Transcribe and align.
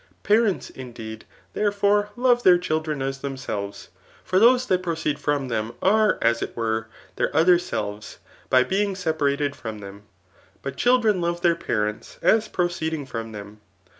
Parents, 0.23 0.71
indeed, 0.71 1.25
therefore, 1.53 2.09
love 2.15 2.41
their 2.41 2.57
children 2.57 3.03
as 3.03 3.19
themselves; 3.19 3.89
for 4.23 4.39
those 4.39 4.65
that 4.65 4.81
proceed 4.81 5.19
from 5.19 5.47
them 5.47 5.73
are 5.79 6.17
as 6.23 6.41
it 6.41 6.57
were 6.57 6.87
their 7.17 7.29
other 7.37 7.59
selves, 7.59 8.17
by 8.49 8.63
being 8.63 8.95
separated 8.95 9.53
fr'mn 9.53 9.79
them} 9.79 10.01
but 10.63 10.75
childien 10.75 11.21
love 11.21 11.41
then 11.41 11.55
parents, 11.57 12.17
as 12.23 12.47
proceeding 12.47 13.05
from 13.05 13.31
them. 13.31 13.61